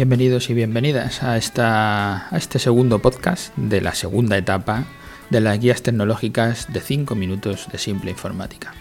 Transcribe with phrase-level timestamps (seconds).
[0.00, 4.84] Bienvenidos y bienvenidas a, esta, a este segundo podcast de la segunda etapa
[5.28, 8.72] de las guías tecnológicas de 5 minutos de simple informática.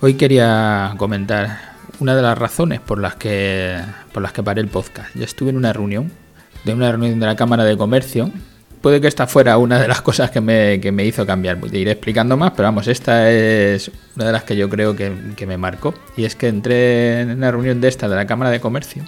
[0.00, 3.80] Hoy quería comentar una de las razones por las que,
[4.14, 5.14] por las que paré el podcast.
[5.14, 6.10] Yo estuve en una reunión,
[6.64, 8.30] de una reunión de la Cámara de Comercio.
[8.80, 11.60] Puede que esta fuera una de las cosas que me, que me hizo cambiar.
[11.60, 15.12] Te iré explicando más, pero vamos, esta es una de las que yo creo que,
[15.36, 15.92] que me marcó.
[16.16, 19.04] Y es que entré en una reunión de esta de la Cámara de Comercio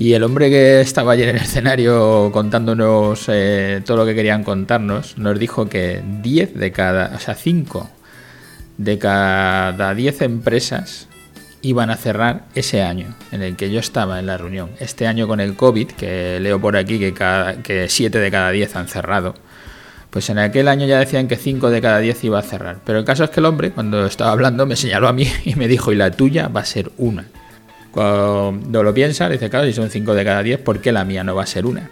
[0.00, 4.44] y el hombre que estaba ayer en el escenario contándonos eh, todo lo que querían
[4.44, 7.90] contarnos, nos dijo que 10 de cada, o sea, 5
[8.78, 11.06] de cada 10 empresas
[11.60, 14.70] iban a cerrar ese año en el que yo estaba en la reunión.
[14.80, 18.52] Este año con el COVID, que leo por aquí que, cada, que 7 de cada
[18.52, 19.34] 10 han cerrado.
[20.08, 22.78] Pues en aquel año ya decían que 5 de cada 10 iba a cerrar.
[22.86, 25.56] Pero el caso es que el hombre, cuando estaba hablando, me señaló a mí y
[25.56, 27.26] me dijo, y la tuya va a ser una.
[27.92, 31.24] Cuando lo piensa, dice, claro, si son 5 de cada 10, ¿por qué la mía
[31.24, 31.90] no va a ser una?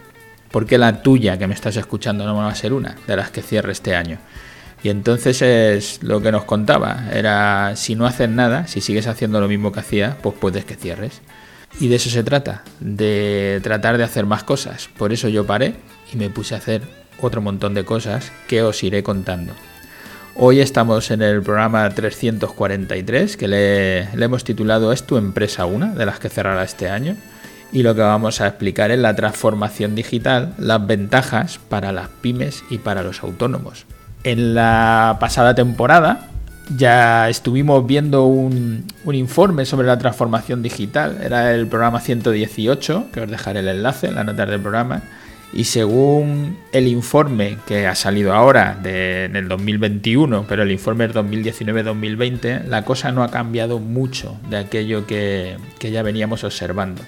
[0.50, 3.30] ¿Por qué la tuya que me estás escuchando no va a ser una de las
[3.30, 4.18] que cierre este año?
[4.82, 9.40] Y entonces es lo que nos contaba, era si no haces nada, si sigues haciendo
[9.40, 11.20] lo mismo que hacías, pues puedes que cierres.
[11.80, 14.88] Y de eso se trata, de tratar de hacer más cosas.
[14.96, 15.74] Por eso yo paré
[16.12, 16.82] y me puse a hacer
[17.20, 19.52] otro montón de cosas que os iré contando.
[20.40, 26.06] Hoy estamos en el programa 343 que le, hemos titulado ¿Es tu empresa una de
[26.06, 27.16] las que cerrará este año?
[27.72, 32.62] Y lo que vamos a explicar es la transformación digital, las ventajas para las pymes
[32.70, 33.84] y para los autónomos.
[34.22, 36.28] En la pasada temporada
[36.76, 41.18] ya estuvimos viendo un, un, informe sobre la transformación digital.
[41.20, 45.02] Era el programa 118, que os dejaré el enlace en la nota del programa.
[45.52, 51.06] Y según el informe que ha salido ahora de, en el 2021, pero el informe
[51.06, 57.02] es 2019-2020, la cosa no ha cambiado mucho de aquello que, que ya veníamos observando.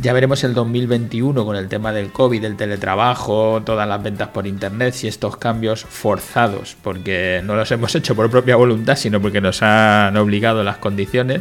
[0.00, 4.46] Ya veremos el 2021 con el tema del COVID, el teletrabajo, todas las ventas por
[4.46, 9.40] internet, si estos cambios forzados, porque no los hemos hecho por propia voluntad, sino porque
[9.40, 11.40] nos han obligado las condiciones,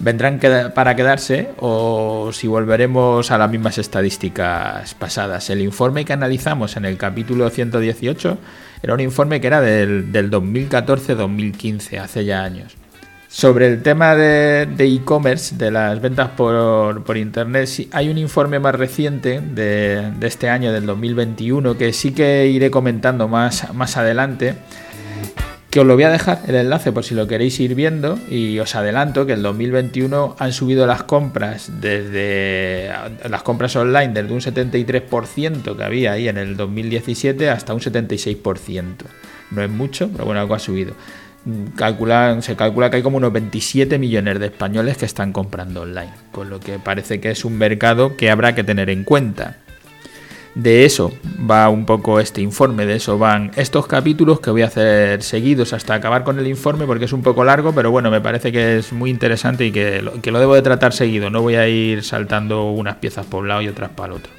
[0.00, 0.40] vendrán
[0.74, 5.50] para quedarse o si volveremos a las mismas estadísticas pasadas.
[5.50, 8.38] El informe que analizamos en el capítulo 118
[8.82, 12.76] era un informe que era del, 2014-2015, hace ya años.
[13.28, 18.74] Sobre el tema de e-commerce, de, las ventas por, por internet, hay un informe más
[18.74, 24.56] reciente de, de, este año, del 2021, que sí que iré comentando más, más adelante
[25.72, 28.58] que os lo voy a dejar el enlace por si lo queréis ir viendo y
[28.58, 32.90] os adelanto que el 2021 han subido las compras desde
[33.26, 38.96] las compras online desde un 73% que había ahí en el 2017 hasta un 76%.
[39.50, 40.92] No es mucho, pero bueno, algo ha subido.
[41.44, 46.50] Se calcula que hay como unos 27 millones de españoles que están comprando online, con
[46.50, 49.56] lo que parece que es un mercado que habrá que tener en cuenta.
[50.54, 51.12] De eso
[51.50, 55.72] va un poco este informe, de eso van estos capítulos que voy a hacer seguidos
[55.72, 58.76] hasta acabar con el informe porque es un poco largo, pero bueno, me parece que
[58.76, 61.66] es muy interesante y que lo, que lo debo de tratar seguido, no voy a
[61.68, 64.32] ir saltando unas piezas por un lado y otras para el otro.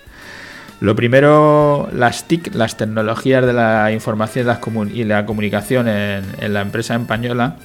[0.81, 4.47] Lo primero, las TIC, las tecnologías de la información
[4.93, 7.55] y la comunicación en, en la empresa española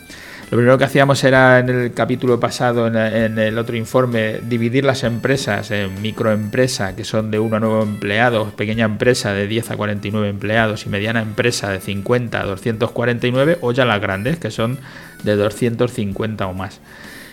[0.51, 5.05] lo primero que hacíamos era en el capítulo pasado, en, el otro informe, dividir las
[5.05, 9.77] empresas en microempresa, que son de 1 a 9 empleados, pequeña empresa de 10 a
[9.77, 14.79] 49 empleados y mediana empresa de 50 a 249, o ya las grandes, que son
[15.23, 16.81] de 250 o más.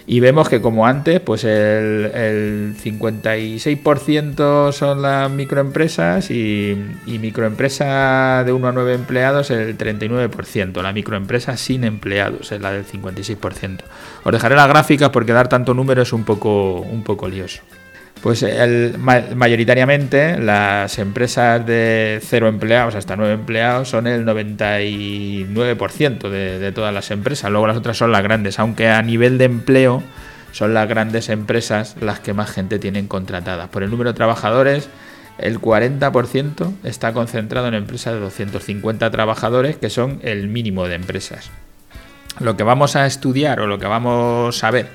[0.07, 6.77] Y vemos que como antes, pues el, el 56% son las microempresas y,
[7.07, 10.79] microempresa de 1 a 9 empleados el 39%.
[10.83, 13.79] La microempresa sin empleados es la del 56%.
[14.23, 17.63] Os dejaré las gráficas porque dar tanto número es un poco, un poco lioso.
[18.25, 18.43] Pues
[19.35, 26.91] mayoritariamente las empresas de cero empleados hasta nueve empleados son el 99% de, de todas
[26.91, 27.51] las empresas.
[27.51, 30.01] Luego las otras son las grandes, aunque a nivel de empleo
[30.53, 33.67] son las grandes empresas las que más gente tienen contratada.
[33.67, 34.89] Por el número de trabajadores,
[35.37, 41.51] el 40% está concentrado en empresas de 250 trabajadores, que son el mínimo de empresas.
[42.39, 44.87] Lo que vamos a estudiar o lo que vamos a ver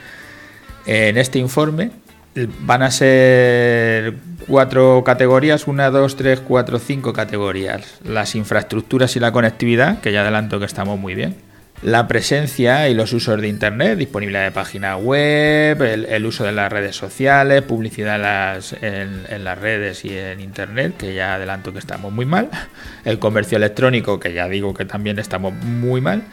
[0.84, 1.92] en este informe
[2.34, 4.14] van a ser
[4.46, 8.00] cuatro categorías, una, dos, tres, cuatro, cinco categorías.
[8.04, 11.36] Las infraestructuras y la conectividad, que ya adelanto que estamos muy bien.
[11.82, 16.70] La presencia y los usos de Internet, disponibilidad de página web, el, uso de las
[16.70, 21.78] redes sociales, publicidad en las, en las redes y en Internet, que ya adelanto que
[21.78, 22.50] estamos muy mal.
[23.06, 26.24] El comercio electrónico, que ya digo que también estamos muy mal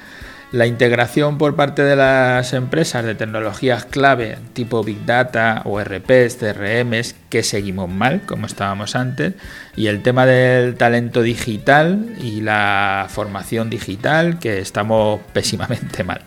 [0.53, 6.38] La integración por parte de las empresas de tecnologías clave tipo Big Data o RPs,
[6.38, 9.33] CRMs, que seguimos mal, como estábamos antes,
[9.75, 16.21] y el tema del talento digital y la formación digital, que estamos pésimamente mal.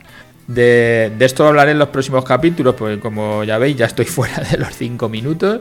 [0.50, 4.58] De, esto hablaré en los próximos capítulos, porque como ya veis, ya estoy fuera de
[4.58, 5.60] los 5 minutos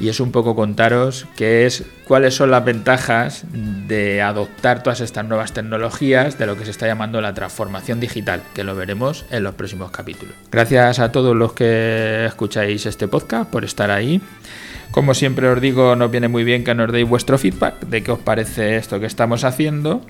[0.00, 5.24] y es un poco contaros qué es, cuáles son las ventajas de adoptar todas estas
[5.24, 9.42] nuevas tecnologías de lo que se está llamando la transformación digital, que lo veremos en
[9.42, 10.36] los próximos capítulos.
[10.52, 14.20] Gracias a todos los que escucháis este podcast por estar ahí.
[14.92, 18.12] Como siempre os digo, nos viene muy bien que nos deis vuestro feedback de qué
[18.12, 20.00] os parece esto que estamos haciendo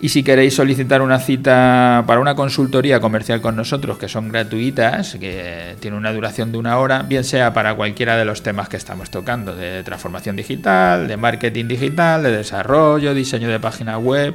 [0.00, 5.16] y si queréis solicitar una cita para una consultoría comercial con nosotros, que son gratuitas,
[5.16, 8.76] que tiene una duración de una hora, bien sea para cualquiera de los temas que
[8.76, 14.34] estamos tocando, de transformación digital, de marketing digital, de desarrollo, diseño de página web,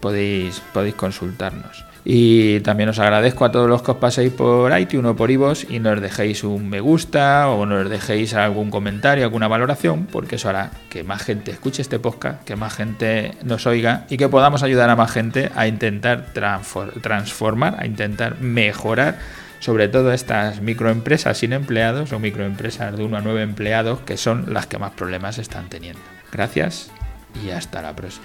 [0.00, 1.84] podéis, podéis consultarnos.
[2.10, 5.68] Y también os agradezco a todos los que os paséis por iTunes o por iVoox
[5.68, 10.48] y nos dejéis un me gusta o nos dejéis algún comentario, alguna valoración, porque eso
[10.48, 14.62] hará que más gente escuche este podcast, que más gente nos oiga y que podamos
[14.62, 16.32] ayudar a más gente a intentar
[17.02, 19.18] transformar, a intentar mejorar
[19.60, 24.54] sobre todo estas microempresas sin empleados o microempresas de 1 a 9 empleados que son
[24.54, 26.00] las que más problemas están teniendo.
[26.32, 26.90] Gracias
[27.44, 28.24] y hasta la próxima.